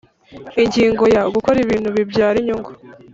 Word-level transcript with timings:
Ingingo 0.61 1.03
ya 1.15 1.21
Gukora 1.33 1.57
ibintu 1.65 1.89
bibyara 1.95 2.37
inyungu 2.41 2.71